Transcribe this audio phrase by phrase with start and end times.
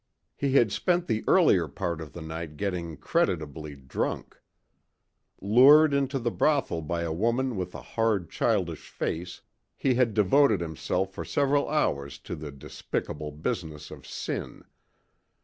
[0.35, 4.41] He had spent the earlier part of the night getting creditably drunk.
[5.39, 9.43] Lured into a brothel by a woman with a hard, childish face,
[9.77, 14.63] he had devoted himself for several hours to the despicable business of sin.